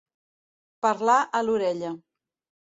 Parlar 0.85 1.19
a 1.41 1.43
l'orella. 1.45 1.93